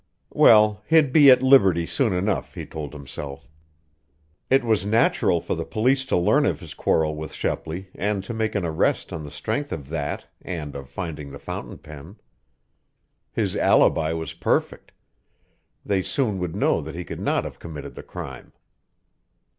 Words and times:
Well, 0.33 0.81
he'd 0.87 1.13
be 1.13 1.29
at 1.29 1.43
liberty 1.43 1.85
soon 1.85 2.11
enough, 2.11 2.55
he 2.55 2.65
told 2.65 2.91
himself. 2.91 3.47
It 4.49 4.63
was 4.63 4.83
natural 4.83 5.39
for 5.41 5.53
the 5.53 5.63
police 5.63 6.05
to 6.05 6.17
learn 6.17 6.43
of 6.47 6.59
his 6.59 6.73
quarrel 6.73 7.15
with 7.15 7.33
Shepley 7.33 7.91
and 7.93 8.23
to 8.23 8.33
make 8.33 8.55
an 8.55 8.65
arrest 8.65 9.13
on 9.13 9.23
the 9.23 9.29
strength 9.29 9.71
of 9.71 9.89
that 9.89 10.25
and 10.41 10.75
of 10.75 10.89
finding 10.89 11.29
the 11.29 11.37
fountain 11.37 11.77
pen. 11.77 12.15
His 13.31 13.55
alibi 13.55 14.11
was 14.13 14.33
perfect; 14.33 14.91
they 15.85 16.01
soon 16.01 16.39
would 16.39 16.55
know 16.55 16.81
that 16.81 16.95
he 16.95 17.03
could 17.05 17.21
not 17.21 17.43
have 17.43 17.59
committed 17.59 17.93
the 17.93 18.01
crime. 18.01 18.53